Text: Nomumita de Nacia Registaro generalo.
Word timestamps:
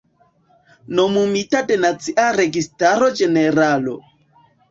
Nomumita 0.99 1.61
de 1.67 1.77
Nacia 1.83 2.25
Registaro 2.39 3.13
generalo. 3.23 3.97